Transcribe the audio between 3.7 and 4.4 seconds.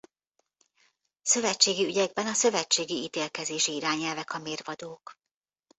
Irányelvek a